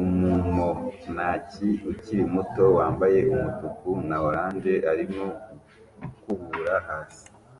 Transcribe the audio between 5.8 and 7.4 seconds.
gukubura hasi